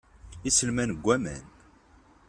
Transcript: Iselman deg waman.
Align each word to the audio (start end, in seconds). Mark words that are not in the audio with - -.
Iselman 0.49 0.89
deg 0.93 0.99
waman. 1.05 1.45